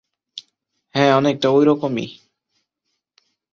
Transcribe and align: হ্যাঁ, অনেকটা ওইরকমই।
হ্যাঁ, 0.95 1.11
অনেকটা 1.15 1.47
ওইরকমই। 1.49 2.07